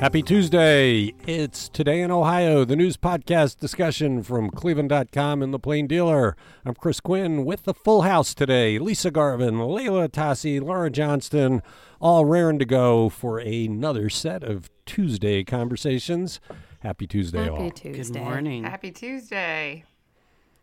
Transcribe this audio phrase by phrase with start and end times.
[0.00, 1.12] Happy Tuesday.
[1.26, 6.36] It's Today in Ohio, the news podcast discussion from cleveland.com and the Plain Dealer.
[6.64, 8.78] I'm Chris Quinn with the full house today.
[8.78, 11.62] Lisa Garvin, Leila Atassi, Laura Johnston,
[12.00, 16.38] all raring to go for another set of Tuesday conversations.
[16.80, 17.70] Happy Tuesday, Happy all.
[17.72, 18.20] Tuesday.
[18.20, 18.62] Good morning.
[18.62, 19.84] Happy Tuesday.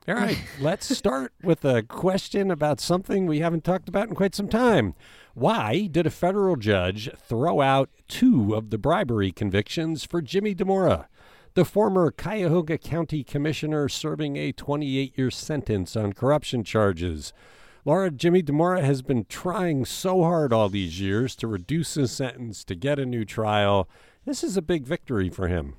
[0.07, 4.35] All right, let's start with a question about something we haven't talked about in quite
[4.35, 4.93] some time.
[5.33, 11.07] Why did a federal judge throw out two of the bribery convictions for Jimmy Dimora,
[11.55, 17.33] the former Cuyahoga County Commissioner serving a 28 year sentence on corruption charges?
[17.83, 22.63] Laura, Jimmy Dimora has been trying so hard all these years to reduce his sentence,
[22.65, 23.89] to get a new trial.
[24.23, 25.75] This is a big victory for him.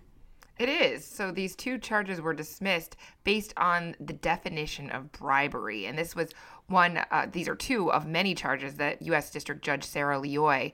[0.59, 1.05] It is.
[1.05, 5.87] So these two charges were dismissed based on the definition of bribery.
[5.87, 6.31] And this was
[6.67, 9.31] one, uh, these are two of many charges that U.S.
[9.31, 10.73] District Judge Sara Lioi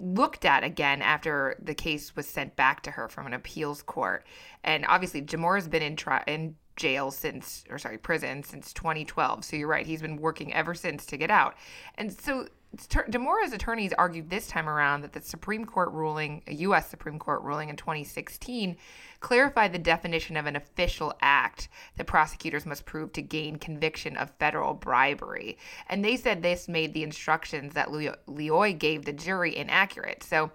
[0.00, 4.26] looked at again after the case was sent back to her from an appeals court.
[4.64, 9.44] And obviously, Dimora's been in, in jail since, or sorry, prison since 2012.
[9.44, 11.54] So you're right, he's been working ever since to get out.
[11.96, 16.88] And so Dimora's attorneys argued this time around that the Supreme Court ruling, a U.S.
[16.88, 18.76] Supreme Court ruling in 2016,
[19.20, 24.30] clarified the definition of an official act that prosecutors must prove to gain conviction of
[24.38, 25.56] federal bribery.
[25.88, 30.22] And they said this made the instructions that Lioi gave the jury inaccurate.
[30.22, 30.50] So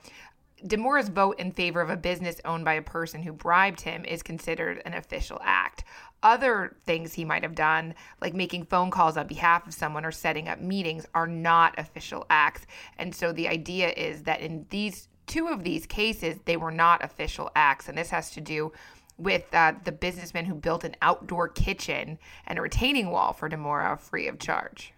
[0.66, 4.24] Dimora's vote in favor of a business owned by a person who bribed him is
[4.24, 5.84] considered an official act.
[6.22, 10.12] Other things he might have done, like making phone calls on behalf of someone or
[10.12, 12.66] setting up meetings, are not official acts.
[12.98, 17.04] And so the idea is that in these two of these cases, they were not
[17.04, 17.90] official acts.
[17.90, 18.72] And this has to do
[19.18, 22.18] with uh, the businessman who built an outdoor kitchen
[22.48, 24.93] and a retaining wall for Demora free of charge.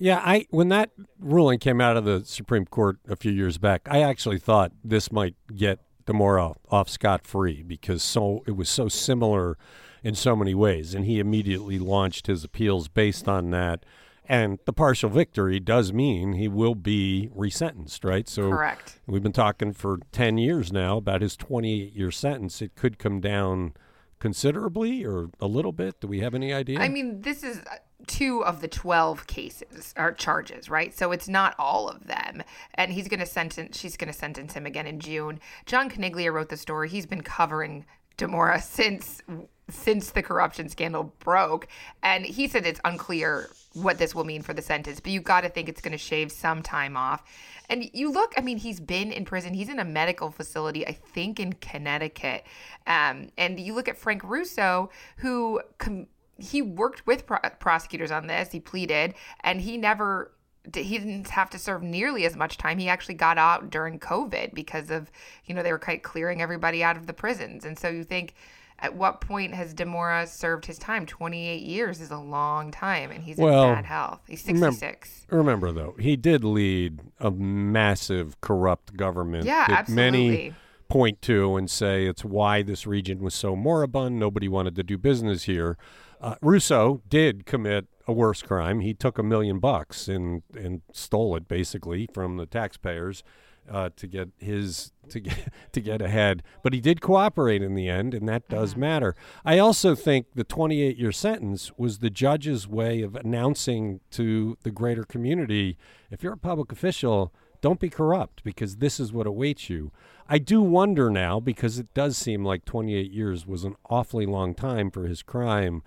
[0.00, 0.90] Yeah, I when that
[1.20, 5.12] ruling came out of the Supreme Court a few years back, I actually thought this
[5.12, 9.58] might get Dimora off scot free because so it was so similar
[10.02, 13.84] in so many ways, and he immediately launched his appeals based on that.
[14.26, 18.26] And the partial victory does mean he will be resentenced, right?
[18.26, 19.00] So correct.
[19.06, 22.62] We've been talking for ten years now about his twenty-eight year sentence.
[22.62, 23.74] It could come down
[24.18, 26.00] considerably or a little bit.
[26.00, 26.78] Do we have any idea?
[26.78, 27.60] I mean, this is
[28.06, 30.96] two of the 12 cases or charges, right?
[30.96, 32.42] So it's not all of them.
[32.74, 35.40] And he's going to sentence, she's going to sentence him again in June.
[35.66, 36.88] John Caniglia wrote the story.
[36.88, 37.84] He's been covering
[38.16, 39.22] Dimora since
[39.70, 41.68] since the corruption scandal broke.
[42.02, 45.42] And he said it's unclear what this will mean for the sentence, but you got
[45.42, 47.22] to think it's going to shave some time off.
[47.68, 49.54] And you look, I mean, he's been in prison.
[49.54, 52.44] He's in a medical facility, I think, in Connecticut.
[52.86, 56.08] Um, and you look at Frank Russo, who com-
[56.42, 58.52] he worked with pro- prosecutors on this.
[58.52, 60.32] He pleaded, and he never
[60.74, 62.78] he didn't have to serve nearly as much time.
[62.78, 65.10] He actually got out during COVID because of,
[65.46, 67.64] you know, they were kind of clearing everybody out of the prisons.
[67.64, 68.34] And so you think,
[68.78, 71.06] at what point has Dimora served his time?
[71.06, 74.20] 28 years is a long time, and he's well, in bad health.
[74.26, 75.26] He's 66.
[75.28, 79.44] Remember, remember, though, he did lead a massive corrupt government.
[79.44, 80.28] Yeah, that absolutely.
[80.28, 80.54] Many
[80.88, 84.18] point to and say it's why this region was so moribund.
[84.18, 85.76] Nobody wanted to do business here.
[86.20, 88.80] Uh, Russo did commit a worse crime.
[88.80, 93.22] He took a million bucks and and stole it basically from the taxpayers
[93.70, 96.42] uh, to get his to get to get ahead.
[96.62, 98.80] But he did cooperate in the end, and that does mm-hmm.
[98.80, 99.16] matter.
[99.44, 104.70] I also think the 28 year sentence was the judge's way of announcing to the
[104.70, 105.78] greater community:
[106.10, 109.92] if you're a public official, don't be corrupt because this is what awaits you.
[110.28, 114.54] I do wonder now because it does seem like 28 years was an awfully long
[114.54, 115.82] time for his crime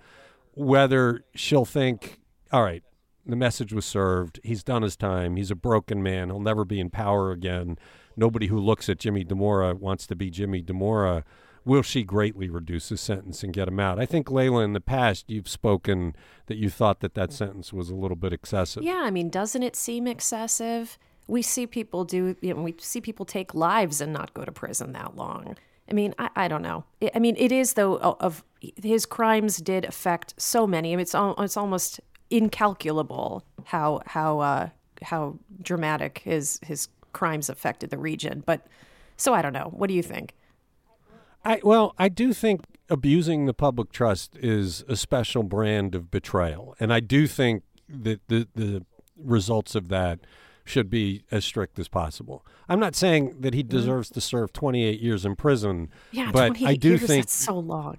[0.54, 2.20] whether she'll think,
[2.52, 2.82] all right,
[3.26, 4.40] the message was served.
[4.42, 5.36] He's done his time.
[5.36, 6.28] He's a broken man.
[6.28, 7.78] He'll never be in power again.
[8.16, 11.24] Nobody who looks at Jimmy Dimora wants to be Jimmy Dimora.
[11.64, 13.98] Will she greatly reduce his sentence and get him out?
[13.98, 16.14] I think, Leila, in the past, you've spoken
[16.46, 18.82] that you thought that that sentence was a little bit excessive.
[18.82, 20.98] Yeah, I mean, doesn't it seem excessive?
[21.26, 24.52] We see people do, you know, we see people take lives and not go to
[24.52, 25.56] prison that long.
[25.88, 26.84] I mean, I, I don't know.
[27.14, 28.44] I mean, it is though of
[28.82, 30.92] his crimes did affect so many.
[30.92, 32.00] I mean, it's it's almost
[32.30, 34.68] incalculable how how uh,
[35.02, 38.42] how dramatic his his crimes affected the region.
[38.46, 38.66] But
[39.16, 39.70] So I don't know.
[39.72, 40.34] What do you think?
[41.44, 46.74] I well, I do think abusing the public trust is a special brand of betrayal,
[46.80, 48.84] and I do think that the the
[49.16, 50.20] results of that
[50.64, 52.44] should be as strict as possible.
[52.68, 53.76] I'm not saying that he Mm-hmm.
[53.76, 57.34] deserves to serve 28 years in prison, Yeah, but 28 I do years, think that's
[57.34, 57.98] so long.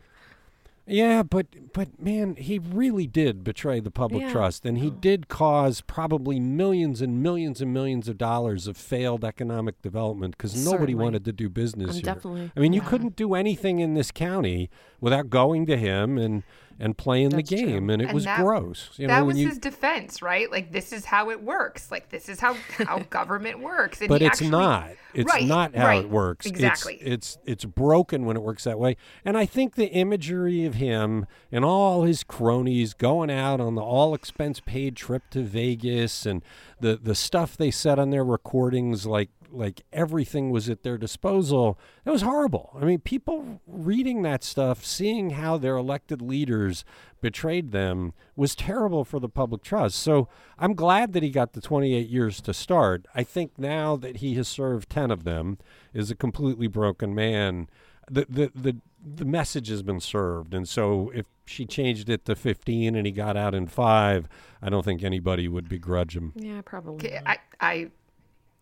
[0.87, 4.31] yeah, but but man, he really did betray the public Yeah.
[4.31, 9.23] trust, and he did cause probably millions and millions and millions of dollars of failed
[9.25, 12.01] economic development because nobody wanted to do business I'm here.
[12.03, 14.69] definitely- I mean, you couldn't do anything in this county
[15.01, 16.43] without going to him and
[16.79, 17.65] and playing That's the true.
[17.65, 18.89] game, and it And was that- gross.
[18.97, 20.51] You that know, was when you, his defense, right?
[20.51, 21.89] Like this is how it works.
[21.91, 24.01] Like this is how how government works.
[24.01, 24.89] And but it's actually- not.
[25.13, 26.45] It's Right, not how right, it works.
[26.45, 26.95] It's- Exactly.
[27.01, 28.97] It's, it's broken when it works that way.
[29.23, 33.81] And I think the imagery of him and all his cronies going out on the
[33.81, 36.41] all expense paid trip to Vegas and
[36.81, 41.79] the the stuff they said on their recordings like like everything was at their disposal.
[42.03, 42.77] That was horrible.
[42.79, 46.85] I mean, people reading that stuff, seeing how their elected leaders
[47.21, 49.97] betrayed them was terrible for the public trust.
[49.97, 50.27] So
[50.59, 53.07] I'm glad that he got the 28 years to start.
[53.15, 55.57] I think now that he has served 10 of them
[55.93, 57.67] is a completely broken man.
[58.09, 62.35] The the the the message has been served, and so if she changed it to
[62.35, 64.27] 15 and he got out in five,
[64.61, 66.33] I don't think anybody would begrudge him.
[66.35, 67.11] Yeah, probably.
[67.11, 67.23] Not.
[67.25, 67.91] I, I,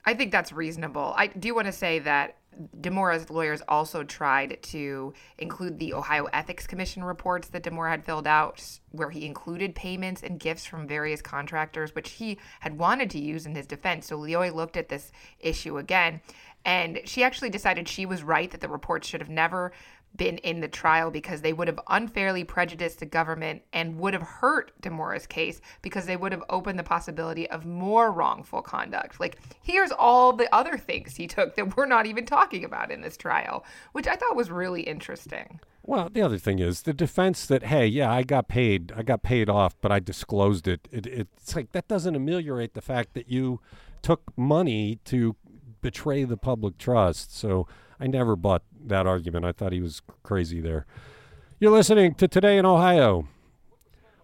[0.05, 1.13] I think that's reasonable.
[1.15, 2.37] I do want to say that
[2.81, 8.27] Dimora's lawyers also tried to include the Ohio Ethics Commission reports that Demora had filled
[8.27, 13.19] out, where he included payments and gifts from various contractors, which he had wanted to
[13.19, 14.07] use in his defense.
[14.07, 16.21] So Lioi looked at this issue again,
[16.65, 19.71] and she actually decided she was right that the reports should have never
[20.15, 24.21] been in the trial because they would have unfairly prejudiced the government and would have
[24.21, 29.19] hurt Dimora's case because they would have opened the possibility of more wrongful conduct.
[29.19, 33.01] Like, here's all the other things he took that we're not even talking about in
[33.01, 35.59] this trial, which I thought was really interesting.
[35.85, 39.21] Well, the other thing is the defense that hey, yeah, I got paid, I got
[39.21, 40.87] paid off, but I disclosed it.
[40.91, 43.59] it it's like that doesn't ameliorate the fact that you
[44.01, 45.35] took money to
[45.83, 47.37] betray the public trust.
[47.37, 47.67] So
[47.99, 49.45] I never bought that argument.
[49.45, 50.87] I thought he was crazy there.
[51.59, 53.27] You're listening to Today in Ohio.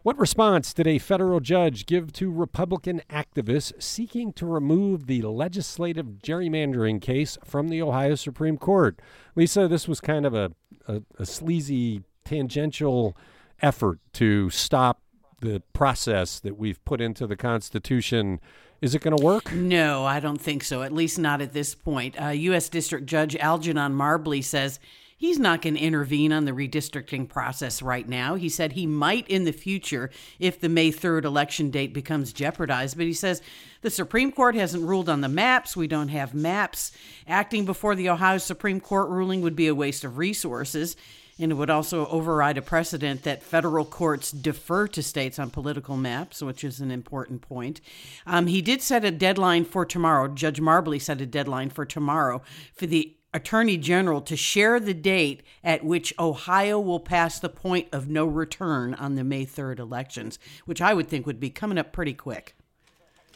[0.01, 6.19] What response did a federal judge give to Republican activists seeking to remove the legislative
[6.23, 8.99] gerrymandering case from the Ohio Supreme Court?
[9.35, 10.51] Lisa, this was kind of a,
[10.87, 13.15] a, a sleazy, tangential
[13.61, 15.01] effort to stop
[15.41, 18.39] the process that we've put into the Constitution.
[18.81, 19.51] Is it going to work?
[19.51, 22.19] No, I don't think so, at least not at this point.
[22.21, 22.69] Uh, U.S.
[22.69, 24.79] District Judge Algernon Marbley says
[25.17, 28.35] he's not going to intervene on the redistricting process right now.
[28.35, 30.09] He said he might in the future
[30.39, 33.41] if the May 3rd election date becomes jeopardized, but he says
[33.81, 35.75] the Supreme Court hasn't ruled on the maps.
[35.75, 36.93] We don't have maps.
[37.27, 40.95] Acting before the Ohio Supreme Court ruling would be a waste of resources.
[41.39, 45.95] And it would also override a precedent that federal courts defer to states on political
[45.95, 47.79] maps, which is an important point.
[48.25, 50.27] Um, he did set a deadline for tomorrow.
[50.27, 52.41] Judge Marbley set a deadline for tomorrow
[52.73, 57.87] for the Attorney General to share the date at which Ohio will pass the point
[57.91, 61.77] of no return on the May 3rd elections, which I would think would be coming
[61.77, 62.55] up pretty quick.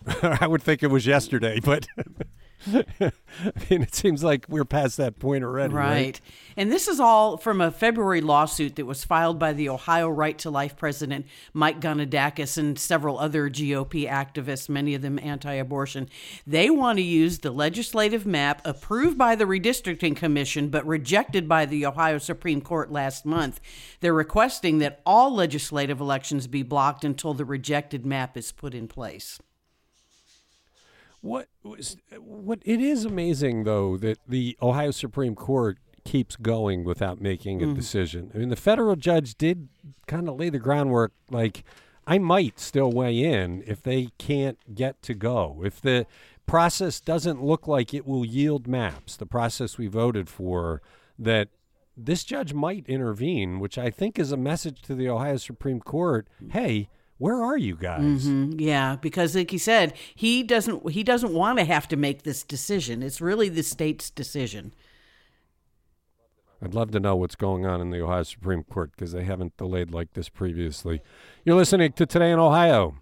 [0.24, 1.88] I would think it was yesterday, but
[3.02, 3.12] I
[3.70, 5.74] mean, it seems like we're past that point already.
[5.74, 5.94] Right.
[5.94, 6.22] Right.
[6.56, 10.38] And this is all from a February lawsuit that was filed by the Ohio Right
[10.40, 16.10] to Life president, Mike Gonidakis, and several other GOP activists, many of them anti abortion.
[16.46, 21.66] They want to use the legislative map approved by the Redistricting Commission but rejected by
[21.66, 23.60] the Ohio Supreme Court last month.
[24.00, 28.88] They're requesting that all legislative elections be blocked until the rejected map is put in
[28.88, 29.40] place.
[31.24, 32.60] What was what?
[32.66, 37.76] It is amazing though that the Ohio Supreme Court keeps going without making a mm-hmm.
[37.76, 38.30] decision.
[38.36, 39.70] I mean, the federal judge did
[40.06, 41.14] kind of lay the groundwork.
[41.32, 41.64] Like,
[42.06, 45.62] I might still weigh in if they can't get to go.
[45.64, 46.06] If the
[46.46, 50.82] process doesn't look like it will yield maps, the process we voted for,
[51.18, 51.48] that
[51.96, 56.28] this judge might intervene, which I think is a message to the Ohio Supreme Court.
[56.44, 56.50] Mm-hmm.
[56.50, 56.90] Hey,
[57.24, 58.26] where are you guys?
[58.28, 62.24] Mm, Yeah, because like he said, he doesn't he doesn't want to have to make
[62.24, 63.02] this decision.
[63.02, 64.74] It's really the state's decision.
[66.62, 69.56] I'd love to know what's going on in the Ohio Supreme Court because they haven't
[69.56, 71.02] delayed like this previously.
[71.46, 72.96] You're listening to Today in Ohio.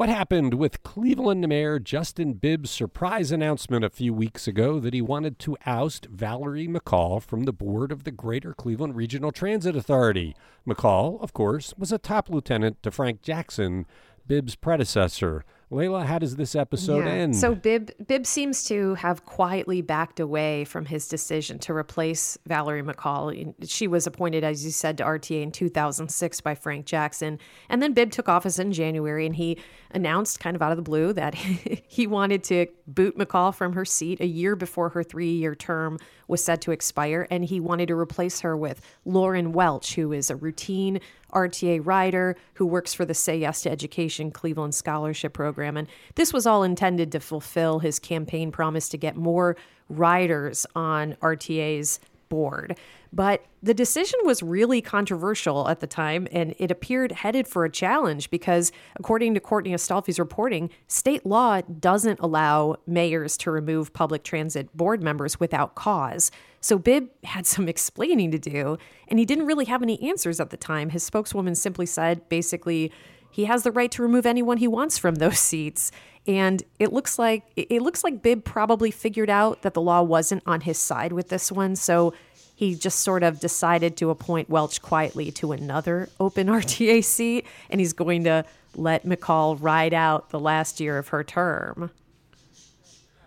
[0.00, 5.02] What happened with Cleveland Mayor Justin Bibb's surprise announcement a few weeks ago that he
[5.02, 10.34] wanted to oust Valerie McCall from the board of the Greater Cleveland Regional Transit Authority?
[10.66, 13.84] McCall, of course, was a top lieutenant to Frank Jackson,
[14.26, 15.44] Bibb's predecessor.
[15.72, 17.12] Leila, how does this episode Yeah.
[17.12, 17.36] end?
[17.36, 22.82] So Bibb Bibb seems to have quietly backed away from his decision to replace Valerie
[22.82, 23.54] McCall.
[23.68, 27.92] She was appointed, as you said, to RTA in 2006 by Frank Jackson, and then
[27.92, 29.58] Bibb took office in January, and he
[29.92, 31.34] announced, kind of out of the blue, that
[31.86, 36.42] he wanted to boot McCall from her seat a year before her three-year term was
[36.44, 40.36] set to expire, and he wanted to replace her with Lauren Welch, who is a
[40.36, 41.00] routine
[41.32, 45.59] RTA rider who works for the Say Yes to Education Cleveland Scholarship Program.
[45.62, 49.56] And this was all intended to fulfill his campaign promise to get more
[49.88, 52.00] riders on RTA's
[52.30, 52.78] board.
[53.12, 57.70] But the decision was really controversial at the time, and it appeared headed for a
[57.70, 64.22] challenge because, according to Courtney Astolfi's reporting, state law doesn't allow mayors to remove public
[64.22, 66.30] transit board members without cause.
[66.60, 70.50] So Bibb had some explaining to do, and he didn't really have any answers at
[70.50, 70.90] the time.
[70.90, 72.92] His spokeswoman simply said, basically,
[73.30, 75.92] he has the right to remove anyone he wants from those seats.
[76.26, 80.42] And it looks like it looks like Bibb probably figured out that the law wasn't
[80.46, 82.12] on his side with this one, so
[82.54, 87.80] he just sort of decided to appoint Welch quietly to another open RTA seat, and
[87.80, 88.44] he's going to
[88.76, 91.90] let McCall ride out the last year of her term.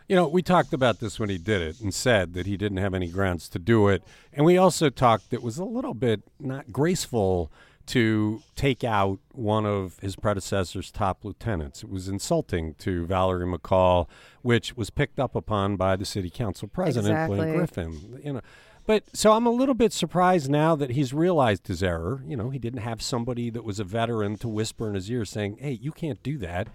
[0.08, 2.78] You know, we talked about this when he did it and said that he didn't
[2.78, 4.04] have any grounds to do it.
[4.32, 7.52] And we also talked that was a little bit not graceful
[7.88, 11.84] to take out one of his predecessor's top lieutenants.
[11.84, 14.08] It was insulting to Valerie McCall,
[14.42, 18.22] which was picked up upon by the city council president, Blaine Griffin.
[18.24, 18.42] You know,
[18.86, 22.22] but so I'm a little bit surprised now that he's realized his error.
[22.26, 25.26] You know, he didn't have somebody that was a veteran to whisper in his ear
[25.26, 26.68] saying, "Hey, you can't do that."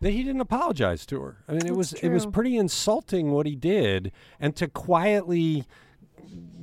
[0.00, 1.44] That he didn't apologize to her.
[1.46, 5.64] I mean, it was it was pretty insulting what he did, and to quietly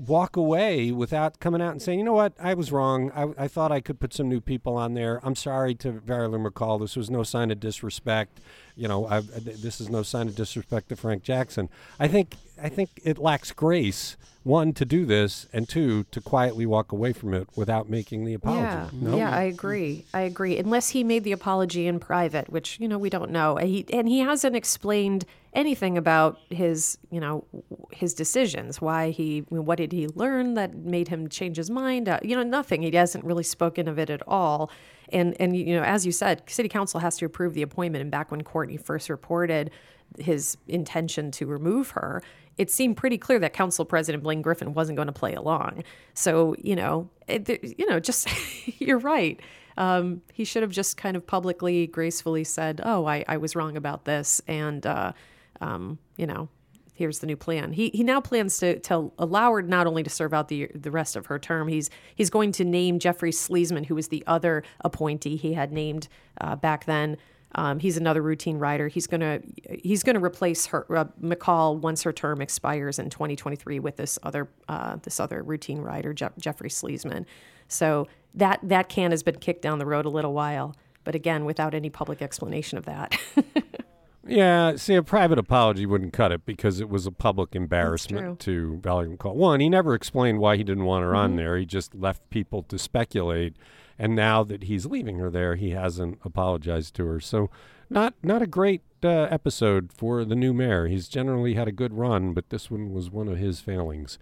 [0.08, 3.12] walk away without coming out and saying, you know what, I was wrong.
[3.14, 5.20] I, I thought I could put some new people on there.
[5.24, 6.80] I'm sorry to Valerie McCall.
[6.80, 8.40] This was no sign of disrespect.
[8.76, 11.70] You know, I, this is no sign of disrespect to Frank Jackson.
[12.00, 14.16] I think I think it lacks grace.
[14.44, 18.34] One to do this, and two to quietly walk away from it without making the
[18.34, 18.64] apology.
[18.64, 19.18] Yeah, No?
[19.18, 20.06] yeah, I agree.
[20.14, 20.58] I agree.
[20.58, 23.58] Unless he made the apology in private, which you know we don't know.
[23.58, 27.46] And he and he hasn't explained anything about his you know
[27.92, 28.82] his decisions.
[28.82, 32.10] Why he what did he learn that made him change his mind?
[32.10, 32.82] Uh, you know, nothing.
[32.82, 34.72] He hasn't really spoken of it at all.
[35.12, 38.02] And and you know, as you said, city council has to approve the appointment.
[38.02, 39.72] And back when Courtney first reported
[40.18, 42.22] his intention to remove her,
[42.58, 45.84] it seemed pretty clear that Council President Blaine Griffin wasn't going to play along.
[46.14, 48.28] So you know, it, you know, just
[48.80, 49.40] you're right.
[49.78, 53.78] Um, he should have just kind of publicly, gracefully said, "Oh, I, I was wrong
[53.78, 55.14] about this," and uh,
[55.62, 56.50] um, you know,
[56.94, 57.72] here's the new plan.
[57.72, 61.16] He he now plans to allow her not only to serve out the the rest
[61.16, 61.70] of her term.
[61.70, 66.10] He's he's going to name Jeffrey Sleesman, who was the other appointee he had named
[66.42, 67.18] uh, back then.
[67.56, 68.90] Um, he's another routine rider.
[68.90, 69.40] He's gonna
[69.82, 74.50] he's gonna replace her uh, McCall once her term expires in 2023 with this other
[74.68, 77.26] uh, this other routine rider, Jeff, Jeffrey Sleesman.
[77.68, 80.76] So that that can has been kicked down the road a little while,
[81.06, 83.18] but again, without any public explanation of that.
[84.30, 88.80] Yeah, see, a private apology wouldn't cut it because it was a public embarrassment to
[88.84, 89.34] Valerie McCall.
[89.36, 91.18] One, he never explained why he didn't want her Mm-hmm.
[91.18, 91.58] on there.
[91.58, 93.56] He just left people to speculate.
[93.98, 97.20] And now that he's leaving her there, he hasn't apologized to her.
[97.20, 97.50] So,
[97.90, 100.86] not not a great uh, episode for the new mayor.
[100.88, 104.20] He's generally had a good run, but this one was one of his failings.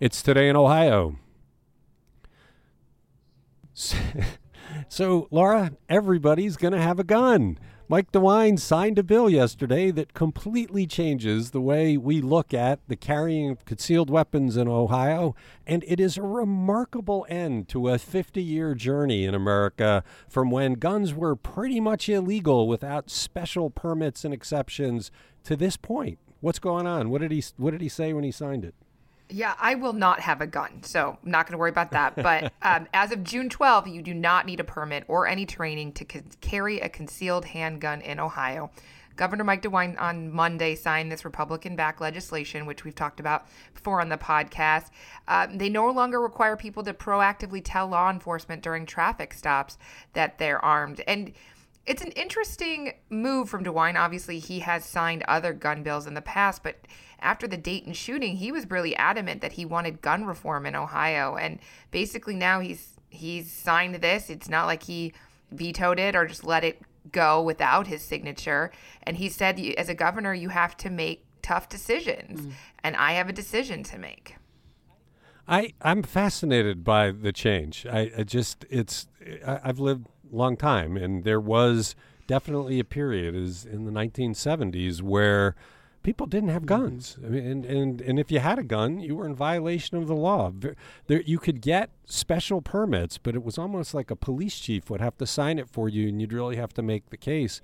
[0.00, 1.16] It's today in Ohio.
[4.88, 7.58] So, Laura, everybody's going to have a gun.
[7.88, 12.96] Mike DeWine signed a bill yesterday that completely changes the way we look at the
[12.96, 15.36] carrying of concealed weapons in Ohio,
[15.68, 20.72] and it is a remarkable end to a 50 year journey in America from when
[20.72, 25.12] guns were pretty much illegal without special permits and exceptions
[25.44, 26.18] to this point.
[26.40, 27.08] What's going on?
[27.08, 28.74] What did he What did he say when he signed it?
[29.28, 32.14] Yeah, I will not have a gun, so I'm not going to worry about that.
[32.14, 35.92] But um, as of June 12th, you do not need a permit or any training
[35.94, 38.70] to c- carry a concealed handgun in Ohio.
[39.16, 44.00] Governor Mike DeWine on Monday signed this Republican backed legislation, which we've talked about before
[44.00, 44.90] on the podcast.
[45.26, 49.78] Um, they no longer require people to proactively tell law enforcement during traffic stops
[50.12, 51.00] that they're armed.
[51.08, 51.32] And
[51.86, 53.96] it's an interesting move from DeWine.
[53.96, 56.76] Obviously, he has signed other gun bills in the past, but
[57.20, 61.36] after the Dayton shooting, he was really adamant that he wanted gun reform in Ohio.
[61.36, 61.58] And
[61.90, 64.28] basically now he's he's signed this.
[64.28, 65.12] It's not like he
[65.50, 68.70] vetoed it or just let it go without his signature.
[69.04, 72.52] And he said, as a governor, you have to make tough decisions, mm.
[72.82, 74.36] and I have a decision to make.
[75.48, 77.86] I I'm fascinated by the change.
[77.86, 79.06] I, I just it's
[79.46, 81.94] I, I've lived a long time, and there was
[82.26, 85.54] definitely a period is in the 1970s where
[86.06, 86.82] people didn't have mm-hmm.
[86.82, 87.18] guns.
[87.24, 90.06] I mean, and, and, and if you had a gun, you were in violation of
[90.06, 90.52] the law.
[91.08, 95.00] There, you could get special permits, but it was almost like a police chief would
[95.00, 97.60] have to sign it for you, and you'd really have to make the case.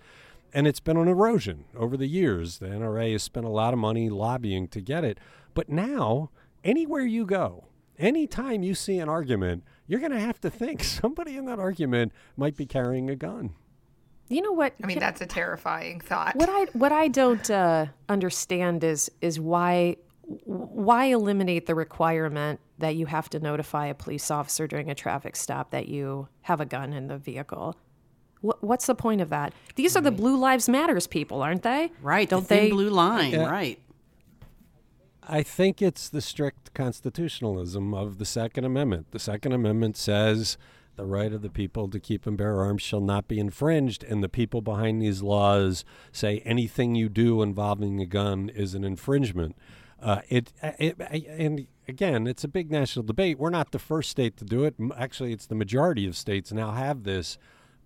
[0.53, 2.59] And it's been an erosion over the years.
[2.59, 5.19] The NRA has spent a lot of money lobbying to get it.
[5.55, 6.31] But now,
[6.65, 11.37] anywhere you go, anytime you see an argument, you're going to have to think somebody
[11.37, 13.55] in that argument might be carrying a gun.
[14.29, 14.75] You know what?
[14.83, 16.37] I mean, that's a terrifying thought.
[16.37, 19.97] What I what I don't uh, understand is is why
[20.45, 25.37] why eliminate the requirement that you have to notify a police officer during a traffic
[25.37, 27.77] stop that you have a gun in the vehicle.
[28.41, 29.53] What, what's the point of that?
[29.77, 31.93] These are the Blue Lives Matters people, aren't they?
[32.03, 32.29] Right.
[32.29, 32.71] Don't the they?
[32.71, 33.33] Blue line.
[33.33, 33.49] Yeah.
[33.49, 33.79] Right.
[35.25, 39.13] I think it's the strict constitutionalism of the Second Amendment.
[39.13, 40.59] The Second Amendment says
[40.97, 44.23] the right of the people to keep and bear arms shall not be infringed, and
[44.23, 49.57] the people behind these laws say anything you do involving a gun is an infringement.
[50.03, 53.39] Uh, it, it, and again, it's a big national debate.
[53.39, 54.75] We're not the first state to do it.
[54.97, 57.39] Actually, it's the majority of states now have this,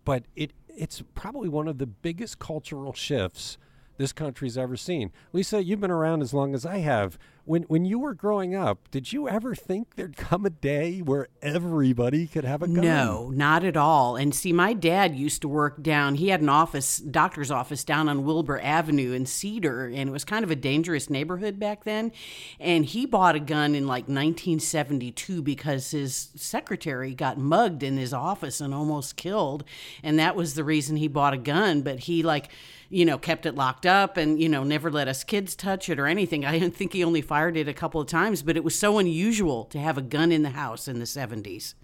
[0.05, 3.59] but it it's probably one of the biggest cultural shifts
[3.97, 5.12] this country's ever seen.
[5.33, 8.91] Lisa, you've been around as long as I have when when you were growing up,
[8.91, 12.81] did you ever think there'd come a day where everybody could have a gun?
[12.81, 14.17] No, not at all.
[14.17, 16.17] And see, my dad used to work down.
[16.17, 20.25] He had an office, doctor's office, down on Wilbur Avenue in Cedar, and it was
[20.25, 22.12] kind of a dangerous neighborhood back then.
[22.59, 28.12] And he bought a gun in like 1972 because his secretary got mugged in his
[28.12, 29.65] office and almost killed,
[30.03, 31.83] and that was the reason he bought a gun.
[31.83, 32.50] But he like
[32.88, 35.99] you know, kept it locked up and, you know, never let us kids touch it
[35.99, 36.45] or anything.
[36.45, 39.66] I think he only fired it a couple of times, but it was so unusual
[39.66, 41.75] to have a gun in the house in the 70s.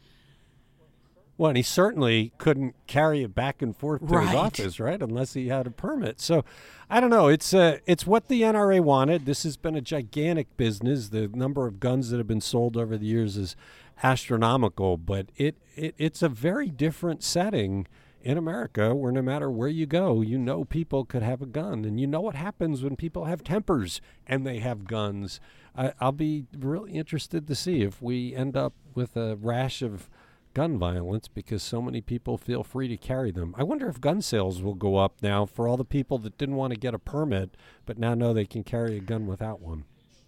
[1.37, 4.29] Well, and he certainly couldn't carry it back and forth to right.
[4.29, 5.03] his office, right?
[5.03, 6.23] Unless he had a permit.
[6.23, 6.43] So,
[6.89, 7.29] I don't know.
[7.29, 9.27] It's uh, it's what the NRA wanted.
[9.27, 11.11] This has been a gigantic business.
[11.11, 13.55] The number of guns that have been sold over the years is
[14.03, 17.87] astronomical, but it, it it's a very different setting
[18.25, 21.85] in America where no matter where you go, you know people could have a gun.
[21.85, 25.41] And you know what happens when people have tempers and they have guns.
[25.77, 30.09] I, will be really interested to see if we end up with a rash of
[30.55, 33.55] gun violence because so many people feel free to carry them.
[33.57, 36.57] I wonder if gun sales will go up now for all the people that didn't
[36.57, 37.57] want to get a permit
[37.87, 39.85] but now know they can carry a gun without one.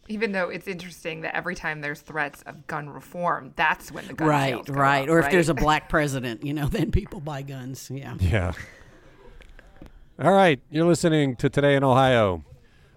[0.09, 4.15] Even though it's interesting that every time there's threats of gun reform, that's when the
[4.15, 5.25] gun right, right, up, or right?
[5.25, 7.91] if there's a black president, you know, then people buy guns.
[7.93, 8.53] Yeah, yeah.
[10.19, 12.45] All right, you're listening to Today in Ohio.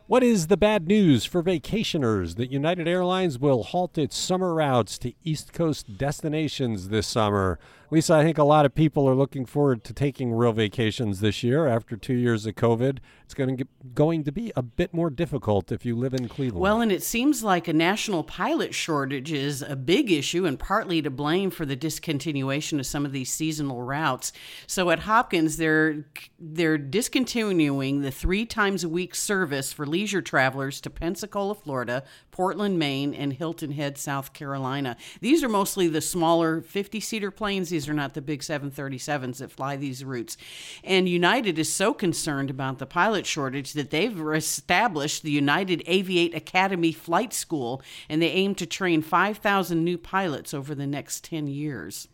[0.07, 4.97] What is the bad news for vacationers that United Airlines will halt its summer routes
[4.99, 7.59] to East Coast destinations this summer?
[7.89, 11.41] Lisa, I think a lot of people are looking forward to taking real vacations this
[11.41, 12.97] year after two years of COVID.
[13.23, 16.27] It's going to, get, going to be a bit more difficult if you live in
[16.27, 16.61] Cleveland.
[16.61, 21.01] Well, and it seems like a national pilot shortage is a big issue and partly
[21.01, 24.33] to blame for the discontinuation of some of these seasonal routes.
[24.65, 26.05] So at Hopkins, they're
[26.37, 32.77] they're discontinuing the three times a week service for leisure travelers to Pensacola, Florida, Portland,
[32.77, 34.97] Maine, and Hilton Head, South Carolina.
[35.21, 37.71] These are mostly the smaller 50 seater planes.
[37.77, 40.35] These are not the big 737s that fly these routes.
[40.83, 46.35] And United is so concerned about the pilot shortage that they've established the United Aviate
[46.35, 51.45] Academy Flight School, and they aim to train 5,000 new pilots over the next 10
[51.45, 52.07] years.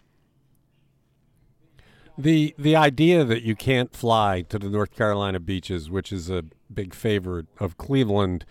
[2.18, 6.44] The the idea that you can't fly to the North Carolina beaches, which is a
[6.74, 8.46] big favorite of Cleveland,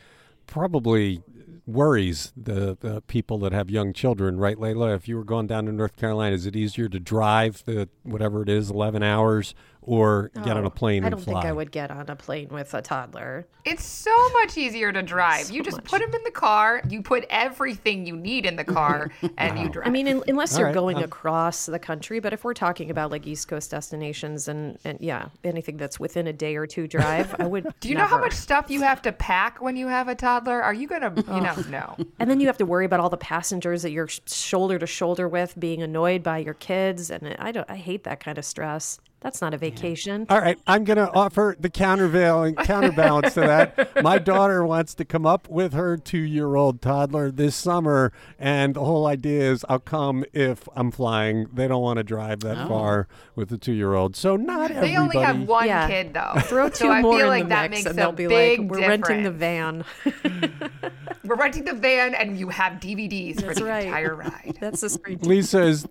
[0.47, 1.23] probably
[1.67, 4.95] worries the, the people that have young children, right, Leila?
[4.95, 8.43] If you were going down to North Carolina, is it easier to drive the whatever
[8.43, 11.91] it is, eleven hours, or get on a plane I don't think I would get
[11.91, 13.47] on a plane with a toddler.
[13.65, 15.47] It's so much easier to drive.
[15.47, 15.85] So you just much.
[15.85, 16.83] put them in the car.
[16.89, 19.63] You put everything you need in the car, and wow.
[19.63, 19.87] you drive.
[19.87, 20.75] I mean, in, unless All you're right.
[20.75, 24.79] going um, across the country, but if we're talking about like East Coast destinations and
[24.85, 27.67] and yeah, anything that's within a day or two drive, I would.
[27.81, 28.09] Do you never.
[28.09, 30.63] know how much stuff you have to pack when you have a toddler?
[30.63, 31.97] Are you gonna, you know, no?
[32.19, 35.29] And then you have to worry about all the passengers that you're shoulder to shoulder
[35.29, 37.69] with being annoyed by your kids, and I don't.
[37.69, 39.01] I hate that kind of stress.
[39.23, 40.27] That's not a vacation.
[40.29, 44.03] All right, I'm going to offer the countervailing counterbalance to that.
[44.03, 49.07] My daughter wants to come up with her two-year-old toddler this summer, and the whole
[49.07, 51.47] idea is I'll come if I'm flying.
[51.53, 52.69] They don't want to drive that oh.
[52.69, 54.97] far with the two-year-old, so not they everybody.
[54.97, 55.87] only have one yeah.
[55.87, 56.41] kid though.
[56.43, 58.27] Throw two so more I feel in like the that mix, makes and they'll be
[58.27, 59.09] like, "We're difference.
[59.09, 59.85] renting the van."
[61.25, 63.87] We're renting the van, and you have DVDs That's for the right.
[63.87, 64.57] entire ride.
[64.61, 65.19] That's the screen.
[65.23, 65.87] Lisa is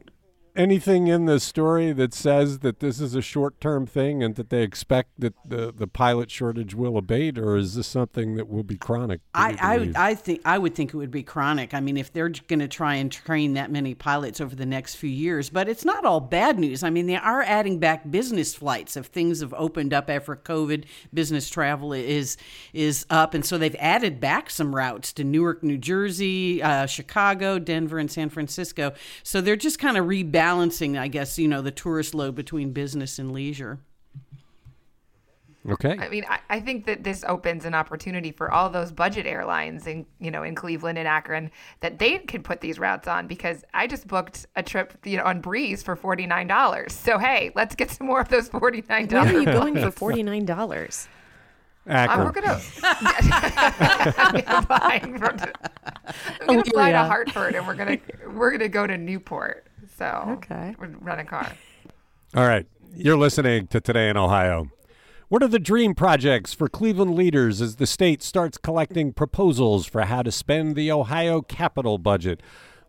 [0.56, 4.64] anything in the story that says that this is a short-term thing and that they
[4.64, 8.78] expect that the, the pilot shortage will abate, or is this something that will be
[8.78, 9.22] chronic?
[9.34, 11.74] I, I would I think I would think it would be chronic.
[11.74, 14.96] I mean, if they're going to try and train that many pilots over the next
[14.96, 16.84] few years, but it's not all bad news.
[16.84, 20.86] I mean, they are adding back business flights if things have opened up after COVID.
[21.14, 22.38] Business travel is
[22.74, 27.60] is up, and so they've added back some routes to Newark, New Jersey, uh, Chicago,
[27.60, 28.94] Denver, and San Francisco.
[29.24, 32.72] So they're just kind of rebalancing balancing, I guess, you know, the tourist load between
[32.72, 33.78] business and leisure.
[35.70, 35.96] Okay.
[36.00, 39.86] I mean, I, I, think that this opens an opportunity for all those budget airlines
[39.86, 41.52] in you know in Cleveland and Akron
[41.82, 45.24] that they could put these routes on because I just booked a trip you know
[45.24, 46.94] on Breeze for forty nine dollars.
[46.94, 49.34] So hey, let's get some more of those forty nine dollars.
[49.34, 51.08] Where are you going for forty nine dollars?
[51.86, 52.26] Akron.
[52.26, 52.60] We're gonna.
[52.84, 54.34] I'm
[56.48, 57.98] gonna fly oh, to Hartford and we're gonna
[58.34, 59.68] we're gonna go to Newport.
[60.02, 61.54] So okay, run a car.
[62.36, 64.72] All right, you're listening to Today in Ohio.
[65.30, 70.02] What are the dream projects for Cleveland leaders as the state starts collecting proposals for
[70.06, 72.42] how to spend the Ohio capital budget?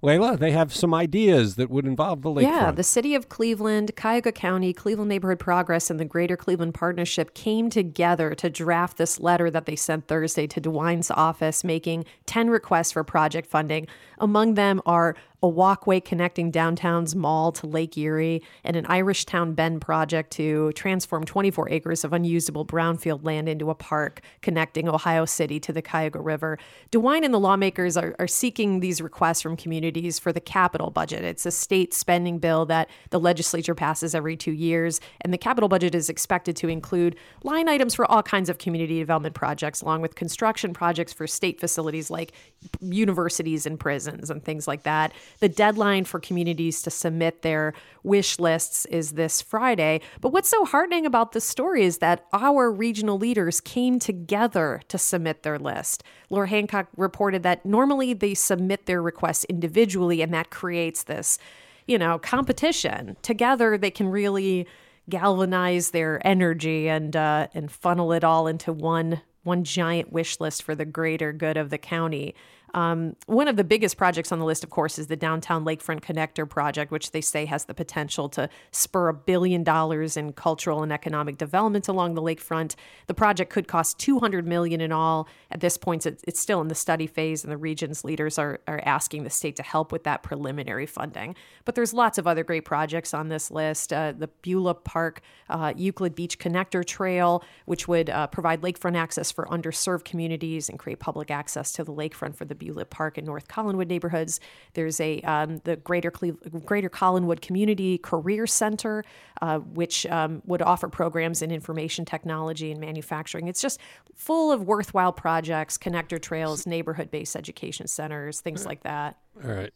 [0.04, 2.42] Leila, they have some ideas that would involve the lakefront.
[2.42, 7.34] Yeah, the city of Cleveland, Cuyahoga County, Cleveland Neighborhood Progress, and the Greater Cleveland Partnership
[7.34, 12.50] came together to draft this letter that they sent Thursday to DeWine's office, making 10
[12.50, 13.86] requests for project funding.
[14.18, 19.54] Among them are a walkway connecting downtown's mall to Lake Erie, and an Irish Town
[19.54, 25.24] Bend project to transform 24 acres of unusable brownfield land into a park connecting Ohio
[25.24, 26.58] City to the Cuyahoga River.
[26.92, 31.24] DeWine and the lawmakers are, are seeking these requests from communities for the capital budget.
[31.24, 35.68] It's a state spending bill that the legislature passes every two years, and the capital
[35.68, 40.02] budget is expected to include line items for all kinds of community development projects, along
[40.02, 42.32] with construction projects for state facilities like
[42.80, 45.12] universities and prisons and things like that.
[45.40, 50.00] The deadline for communities to submit their wish lists is this Friday.
[50.20, 54.98] But what's so heartening about this story is that our regional leaders came together to
[54.98, 56.02] submit their list.
[56.30, 61.38] Laura Hancock reported that normally they submit their requests individually, and that creates this,
[61.86, 63.16] you know, competition.
[63.22, 64.66] Together, they can really
[65.08, 70.62] galvanize their energy and uh, and funnel it all into one one giant wish list
[70.62, 72.34] for the greater good of the county.
[72.74, 76.00] Um, one of the biggest projects on the list, of course, is the Downtown Lakefront
[76.00, 80.82] Connector project, which they say has the potential to spur a billion dollars in cultural
[80.82, 82.74] and economic development along the lakefront.
[83.06, 85.28] The project could cost 200 million in all.
[85.50, 88.80] At this point, it's still in the study phase, and the region's leaders are, are
[88.84, 91.34] asking the state to help with that preliminary funding.
[91.64, 93.92] But there's lots of other great projects on this list.
[93.92, 99.30] Uh, the Beulah Park uh, Euclid Beach Connector Trail, which would uh, provide lakefront access
[99.30, 103.26] for underserved communities and create public access to the lakefront for the Beulah Park and
[103.26, 104.38] North Collinwood neighborhoods.
[104.74, 109.04] There's a um, the Greater Cle- Greater Collinwood Community Career Center,
[109.40, 113.48] uh, which um, would offer programs in information technology and manufacturing.
[113.48, 113.80] It's just
[114.14, 119.16] full of worthwhile projects, connector trails, neighborhood-based education centers, things like that.
[119.42, 119.72] All right.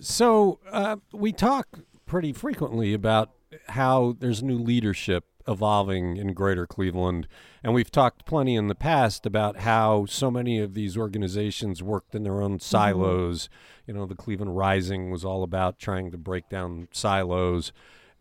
[0.00, 1.66] So uh, we talk
[2.06, 3.30] pretty frequently about
[3.68, 7.26] how there's new leadership evolving in greater Cleveland.
[7.62, 12.14] And we've talked plenty in the past about how so many of these organizations worked
[12.14, 12.58] in their own mm-hmm.
[12.58, 13.44] silos.
[13.44, 13.90] Mm-hmm.
[13.90, 17.72] You know, the Cleveland Rising was all about trying to break down silos.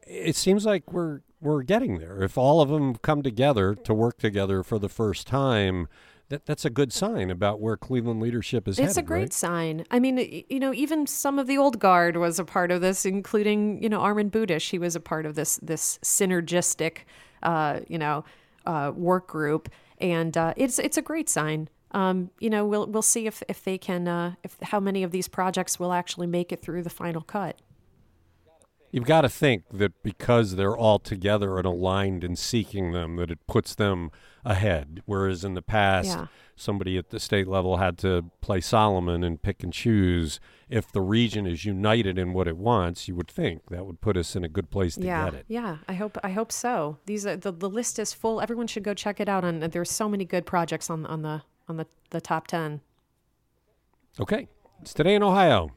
[0.07, 2.21] It seems like we're we're getting there.
[2.21, 5.87] If all of them come together to work together for the first time,
[6.29, 8.77] that that's a good sign about where Cleveland leadership is.
[8.77, 8.89] Headed.
[8.89, 9.33] It's headed, a great right?
[9.33, 9.85] sign.
[9.91, 13.05] I mean, you know, even some of the old guard was a part of this,
[13.05, 14.69] including you know Armond Budish.
[14.69, 16.99] He was a part of this this synergistic,
[17.43, 18.23] uh, you know,
[18.65, 21.67] uh, work group, and uh, it's it's a great sign.
[21.91, 25.11] Um, you know, we'll we'll see if if they can uh, if how many of
[25.11, 27.59] these projects will actually make it through the final cut.
[28.91, 33.29] You've got to think that because they're all together and aligned and seeking them, that
[33.29, 34.09] it puts them
[34.43, 35.01] ahead.
[35.05, 36.27] Whereas in the past, yeah.
[36.55, 40.39] somebody at the state level had to play Solomon and pick and choose.
[40.69, 44.17] If the region is united in what it wants, you would think that would put
[44.17, 45.45] us in a good place to yeah, get it.
[45.47, 46.97] Yeah, I hope I hope so.
[47.05, 48.41] These are the, the list is full.
[48.41, 49.43] Everyone should go check it out.
[49.43, 52.81] And there's so many good projects on on the on the, the top ten.
[54.19, 54.47] Okay,
[54.81, 55.69] it's today in Ohio.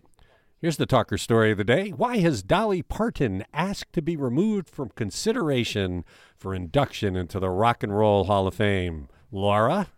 [0.62, 1.88] Here's the talker story of the day.
[1.88, 6.05] Why has Dolly Parton asked to be removed from consideration
[6.37, 9.09] for induction into the Rock and Roll Hall of Fame?
[9.33, 9.88] Laura?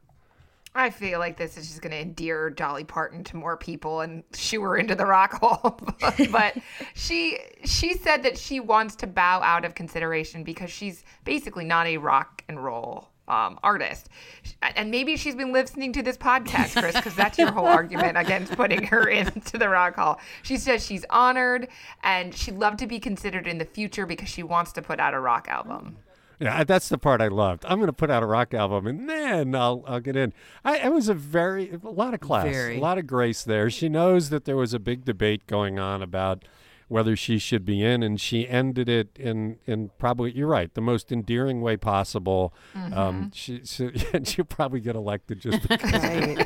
[0.74, 4.24] I feel like this is just going to endear Dolly Parton to more people and
[4.33, 5.79] shoo her into the rock hall.
[6.33, 6.57] but
[6.94, 11.87] she she said that she wants to bow out of consideration because she's basically not
[11.87, 14.08] a rock and roll um, artist.
[14.62, 18.52] And maybe she's been listening to this podcast, Chris, because that's your whole argument against
[18.52, 20.20] putting her into the Rock Hall.
[20.42, 21.68] She says she's honored
[22.02, 25.14] and she'd love to be considered in the future because she wants to put out
[25.14, 25.96] a rock album.
[26.40, 27.64] Yeah, that's the part I loved.
[27.66, 30.32] I'm going to put out a rock album, and then I'll I'll get in.
[30.64, 32.76] I it was a very a lot of class, Very.
[32.76, 33.70] a lot of grace there.
[33.70, 36.44] She knows that there was a big debate going on about
[36.88, 40.81] whether she should be in, and she ended it in in probably you're right the
[40.81, 42.55] most endearing way possible.
[42.75, 43.62] Um, she,
[44.25, 46.44] she'll probably get elected just because.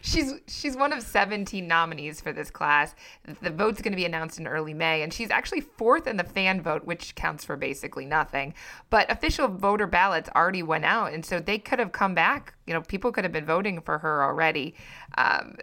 [0.00, 2.94] She's she's one of 17 nominees for this class.
[3.42, 6.24] The vote's going to be announced in early May, and she's actually fourth in the
[6.24, 8.54] fan vote, which counts for basically nothing.
[8.90, 12.54] But official voter ballots already went out, and so they could have come back.
[12.66, 14.74] You know, people could have been voting for her already.
[15.18, 15.56] Um,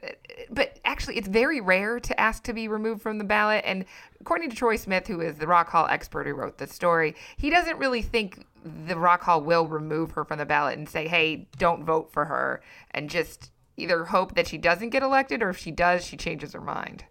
[0.50, 3.64] but actually, it's very rare to ask to be removed from the ballot.
[3.66, 3.86] And
[4.20, 7.50] according to Troy Smith, who is the Rock Hall expert who wrote the story, he
[7.50, 11.48] doesn't really think the Rock Hall will remove her from the ballot and say, "Hey,
[11.58, 15.58] don't vote for her," and just either hope that she doesn't get elected or if
[15.58, 17.06] she does, she changes her mind.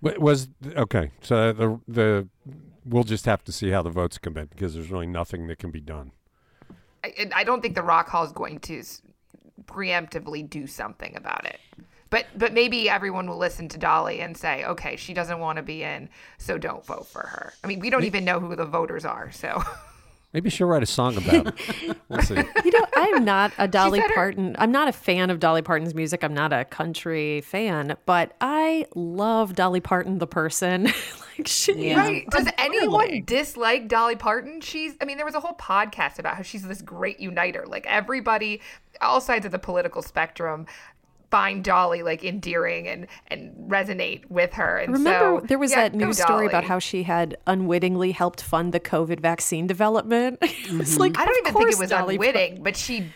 [0.00, 1.12] Wa- Was okay.
[1.22, 2.28] So the the
[2.84, 5.58] we'll just have to see how the votes come in because there's really nothing that
[5.58, 6.10] can be done.
[7.04, 8.82] I, I don't think the Rock Hall is going to
[9.66, 11.60] preemptively do something about it.
[12.10, 15.62] But but maybe everyone will listen to Dolly and say, okay, she doesn't want to
[15.62, 17.54] be in, so don't vote for her.
[17.62, 19.62] I mean, we don't even know who the voters are, so
[20.34, 21.96] Maybe she'll write a song about it.
[22.08, 22.34] We'll see.
[22.36, 24.54] You know, I'm not a Dolly said her- Parton.
[24.58, 26.22] I'm not a fan of Dolly Parton's music.
[26.22, 30.84] I'm not a country fan, but I love Dolly Parton, the person.
[31.38, 31.98] like she, Yeah.
[31.98, 32.28] Right.
[32.28, 34.60] Does anyone dislike Dolly Parton?
[34.60, 37.64] She's, I mean, there was a whole podcast about how she's this great uniter.
[37.66, 38.60] Like everybody,
[39.00, 40.66] all sides of the political spectrum,
[41.34, 44.78] find Dolly like endearing and and resonate with her.
[44.78, 48.40] And Remember, so, there was yeah, that news story about how she had unwittingly helped
[48.40, 50.38] fund the COVID vaccine development.
[50.42, 51.22] it's like, mm-hmm.
[51.22, 53.10] I don't even think it was Dolly unwitting, but she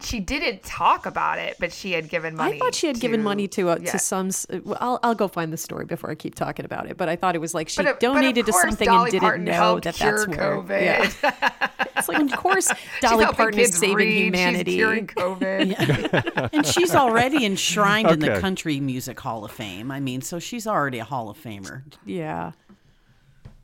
[0.00, 2.56] she didn't talk about it, but she had given money.
[2.56, 3.90] I thought she had given money to uh, yeah.
[3.90, 4.28] to some.
[4.28, 6.96] uh, well, I'll I'll go find the story before I keep talking about it.
[6.96, 9.10] But I thought it was like she But of- but donated to something Dolly and
[9.10, 10.62] didn't Parton know that cure that's where.
[10.62, 10.82] COVID.
[10.82, 11.80] Yeah.
[11.96, 14.72] it's like of course Dolly Parton is saving read, humanity.
[14.72, 16.50] She's curing COVID.
[16.52, 19.90] and she's already enshrined in the Country Music Hall of Fame.
[19.90, 21.82] I mean, so she's already a Hall of Famer.
[22.04, 22.52] Yeah.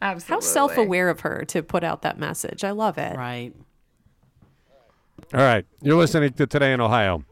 [0.03, 0.35] Absolutely.
[0.35, 2.65] How self aware of her to put out that message.
[2.65, 3.17] I love it.
[3.17, 3.55] Right.
[5.33, 7.25] All right, you're listening to Today in Ohio.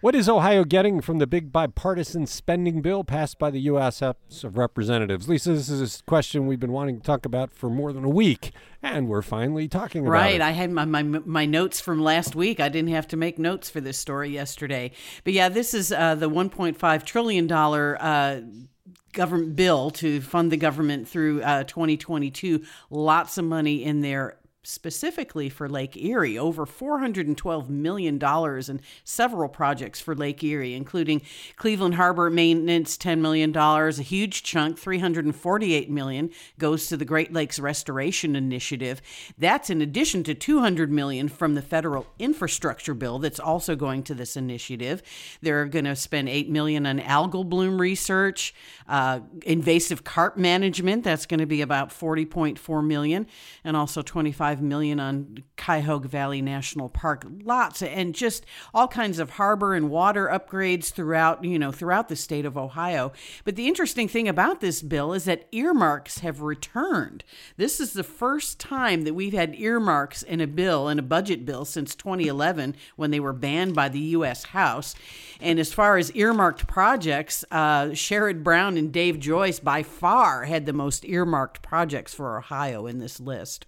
[0.00, 4.00] What is Ohio getting from the big bipartisan spending bill passed by the U.S.
[4.00, 5.28] House of Representatives?
[5.28, 8.08] Lisa, this is a question we've been wanting to talk about for more than a
[8.08, 8.50] week,
[8.82, 10.34] and we're finally talking about Right.
[10.34, 10.40] it.
[10.40, 10.48] Right.
[10.48, 12.58] I had my, my my notes from last week.
[12.60, 14.90] I didn't have to make notes for this story yesterday.
[15.24, 17.96] But yeah, this is uh, the 1.5 trillion dollar.
[18.00, 18.40] Uh,
[19.12, 22.64] Government bill to fund the government through uh, 2022.
[22.88, 30.00] Lots of money in there specifically for Lake Erie, over $412 million in several projects
[30.00, 31.22] for Lake Erie, including
[31.56, 33.56] Cleveland Harbor maintenance, $10 million.
[33.56, 39.02] A huge chunk, $348 million, goes to the Great Lakes Restoration Initiative.
[39.36, 44.14] That's in addition to $200 million from the federal infrastructure bill that's also going to
[44.14, 45.02] this initiative.
[45.40, 48.54] They're going to spend $8 million on algal bloom research,
[48.88, 51.04] uh, invasive carp management.
[51.04, 53.26] That's going to be about $40.4 million,
[53.64, 57.24] and also $25 million on Cuyahoga Valley National Park.
[57.44, 62.08] Lots of, and just all kinds of harbor and water upgrades throughout, you know, throughout
[62.08, 63.12] the state of Ohio.
[63.44, 67.24] But the interesting thing about this bill is that earmarks have returned.
[67.56, 71.46] This is the first time that we've had earmarks in a bill, in a budget
[71.46, 74.44] bill, since 2011 when they were banned by the U.S.
[74.46, 74.94] House.
[75.40, 80.66] And as far as earmarked projects, uh, Sherrod Brown and Dave Joyce by far had
[80.66, 83.66] the most earmarked projects for Ohio in this list.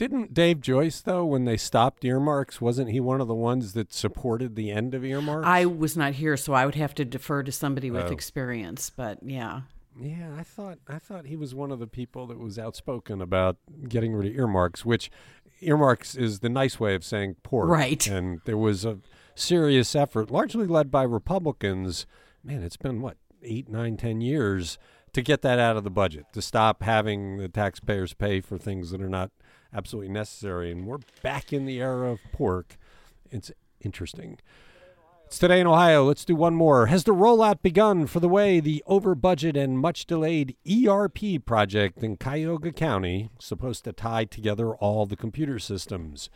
[0.00, 3.92] Didn't Dave Joyce, though, when they stopped earmarks, wasn't he one of the ones that
[3.92, 5.46] supported the end of earmarks?
[5.46, 8.12] I was not here, so I would have to defer to somebody with Oh.
[8.12, 8.88] experience.
[8.88, 9.60] But yeah,
[10.00, 13.58] Yeah, I thought I thought he was one of the people that was outspoken about
[13.90, 15.10] getting rid of earmarks, which
[15.60, 17.68] earmarks is the nice way of saying pork.
[17.68, 18.06] Right.
[18.06, 19.00] And there was a
[19.34, 22.06] serious effort, largely led by Republicans.
[22.42, 24.78] Man, it's been what eight, nine, ten years
[25.12, 28.92] to get that out of the budget, to stop having the taxpayers pay for things
[28.92, 29.30] that are not
[29.74, 30.70] absolutely necessary.
[30.70, 32.76] And we're back in the era of pork.
[33.30, 34.38] It's interesting.
[35.26, 36.04] It's today in Ohio.
[36.04, 36.86] Let's do one more.
[36.86, 42.02] Has the rollout begun for the way the over budget and much delayed ERP project
[42.02, 46.30] in Cuyahoga County, supposed to tie together all the computer systems?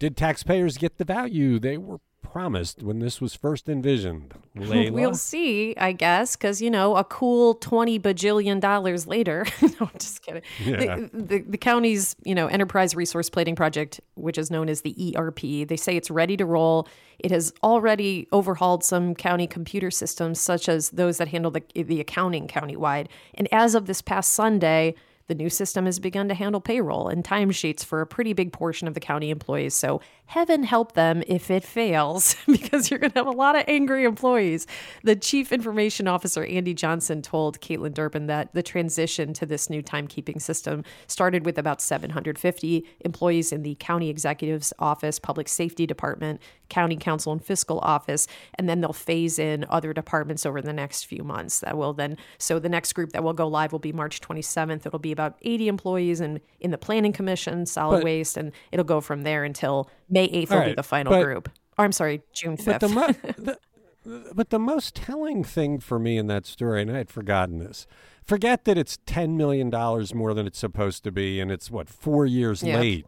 [0.00, 4.34] Did taxpayers get the value they were promised when this was first envisioned?
[4.54, 4.92] Leila?
[4.92, 9.46] We'll see, I guess, because you know, a cool twenty bajillion dollars later.
[9.62, 10.42] no, I'm just kidding.
[10.64, 10.96] Yeah.
[10.96, 15.14] The, the, the county's you know enterprise resource Planning project, which is known as the
[15.16, 16.88] ERP, they say it's ready to roll.
[17.18, 22.00] It has already overhauled some county computer systems, such as those that handle the the
[22.00, 23.08] accounting countywide.
[23.34, 24.94] And as of this past Sunday.
[25.30, 28.88] The new system has begun to handle payroll and timesheets for a pretty big portion
[28.88, 29.74] of the county employees.
[29.74, 30.00] So,
[30.30, 34.04] heaven help them if it fails, because you're going to have a lot of angry
[34.04, 34.64] employees.
[35.02, 39.82] The chief information officer, Andy Johnson, told Kaitlin Durbin that the transition to this new
[39.82, 46.40] timekeeping system started with about 750 employees in the county executive's office, public safety department,
[46.68, 51.06] county council and fiscal office, and then they'll phase in other departments over the next
[51.06, 51.58] few months.
[51.58, 54.86] That will then, so the next group that will go live will be March 27th.
[54.86, 58.84] It'll be about 80 employees in, in the planning commission, solid But- waste, and it'll
[58.84, 61.48] go from there until May 8th All will be the final but- group.
[61.78, 62.64] Or I'm sorry, June 5th.
[62.66, 63.06] But the, mo-
[64.04, 67.58] the, but the most telling thing for me in that story, and I had forgotten
[67.58, 67.86] this,
[68.24, 69.70] forget that it's $10 million
[70.14, 72.80] more than it's supposed to be, and it's what, four years Yeah.
[72.80, 73.06] late.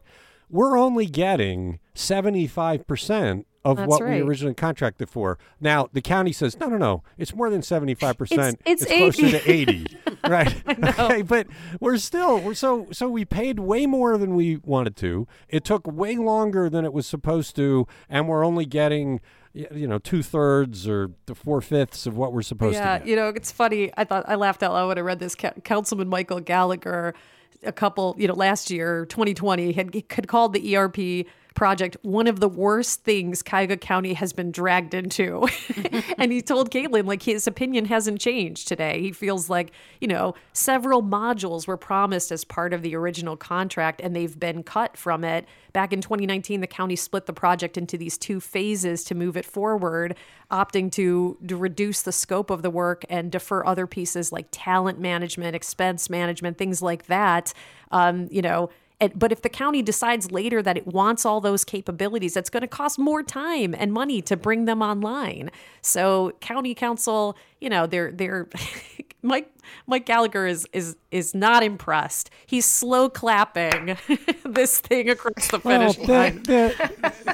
[0.49, 4.22] We're only getting 75% of That's what right.
[4.22, 5.38] we originally contracted for.
[5.61, 8.33] Now, the county says, no, no, no, it's more than 75%.
[8.33, 9.33] It's- it's closer 80.
[9.33, 9.87] to 80.
[10.29, 10.62] right.
[11.03, 11.46] Okay, but
[11.81, 15.27] we're still, we're so, so we paid way more than we wanted to.
[15.48, 19.20] It took way longer than it was supposed to, and we're only getting,
[19.55, 23.11] you know, two thirds or the four fifths of what we're supposed yeah, to Yeah,
[23.11, 23.92] you know, it's funny.
[23.96, 25.35] I thought I laughed out loud when I read this.
[25.64, 27.14] Councilman Michael Gallagher,
[27.62, 32.41] a couple, you know, last year, 2020, had, had called the ERP project one of
[32.41, 35.47] the worst things Cuyahoga County has been dragged into.
[36.19, 39.01] and he told Kaitlin, like, his opinion hasn't changed today.
[39.01, 44.01] He feels like, you know, several modules were promised as part of the original contract
[44.01, 45.47] and they've been cut from it.
[45.73, 49.45] Back in 2019, the county split the project into these two phases to move it
[49.45, 50.17] forward,
[50.51, 55.01] opting to, to reduce the scope of the work and defer other pieces like talent
[55.01, 57.55] management, expense management, things like that.
[57.91, 58.71] Um, you know,
[59.15, 62.69] but if the county decides later that it wants all those capabilities, it's going to
[62.69, 65.51] cost more time and money to bring them online.
[65.81, 68.48] So county council, you know, they're they're
[69.22, 69.55] Mike
[69.87, 72.29] Mike Gallagher is is is not impressed.
[72.44, 73.96] He's slow clapping
[74.44, 76.42] this thing across the Well, finish line.
[76.42, 76.75] the,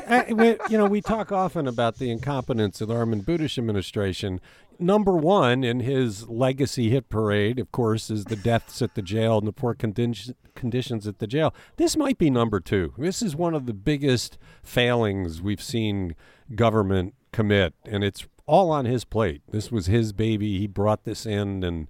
[0.07, 4.39] uh, we, you know, we talk often about the incompetence of the Armond Budish administration.
[4.79, 9.39] Number one in his legacy hit parade, of course, is the deaths at the jail
[9.39, 11.53] and the poor condi- conditions at the jail.
[11.79, 12.93] This might be number two.
[12.99, 16.15] This is one of the biggest failings we've seen
[16.55, 19.43] government commit, and it's all on his plate.
[19.51, 20.59] This was his baby.
[20.59, 21.87] He brought this in, and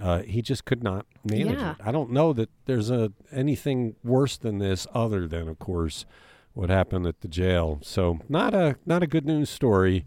[0.00, 1.72] uh, he just could not manage Yeah.
[1.72, 1.76] it.
[1.82, 6.04] I don't know that there's a anything worse than this, other than, of course,
[6.54, 7.80] what happened at the jail.
[7.82, 10.04] So not a not a good news story.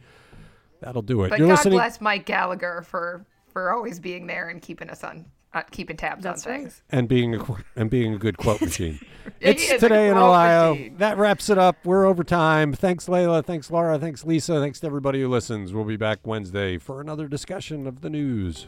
[0.81, 1.29] That'll do it.
[1.29, 1.77] But You're God listening.
[1.79, 6.21] bless Mike Gallagher for for always being there and keeping us on uh, keeping tabs
[6.23, 6.59] That's on right.
[6.61, 6.83] things.
[6.91, 7.43] and being a
[7.75, 8.99] and being a good quote machine.
[9.41, 10.75] It's he today in Ohio.
[10.75, 10.97] machine.
[10.97, 11.77] That wraps it up.
[11.83, 12.73] We're over time.
[12.73, 13.41] Thanks, Leila.
[13.41, 13.97] Thanks, Laura.
[13.97, 14.59] Thanks, Lisa.
[14.59, 15.73] Thanks to everybody who listens.
[15.73, 18.67] We'll be back Wednesday for another discussion of the news.